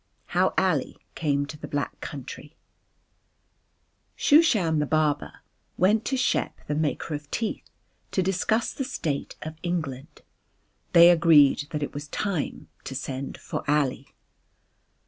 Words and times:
How 0.33 0.55
Ali 0.57 0.97
Came 1.13 1.45
to 1.45 1.59
the 1.59 1.67
Black 1.67 2.01
Country 2.01 2.55
Shooshan 4.17 4.79
the 4.79 4.87
barber 4.87 5.41
went 5.77 6.05
to 6.05 6.17
Shep 6.17 6.65
the 6.65 6.73
maker 6.73 7.13
of 7.13 7.29
teeth 7.29 7.69
to 8.09 8.23
discuss 8.23 8.73
the 8.73 8.83
state 8.83 9.35
of 9.43 9.59
England. 9.61 10.23
They 10.93 11.11
agreed 11.11 11.67
that 11.69 11.83
it 11.83 11.93
was 11.93 12.07
time 12.07 12.67
to 12.85 12.95
send 12.95 13.37
for 13.37 13.63
Ali. 13.69 14.07